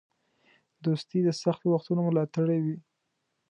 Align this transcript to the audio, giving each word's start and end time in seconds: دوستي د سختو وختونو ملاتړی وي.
دوستي 0.83 1.19
د 1.23 1.29
سختو 1.41 1.65
وختونو 1.71 2.01
ملاتړی 2.09 2.57
وي. 2.65 2.77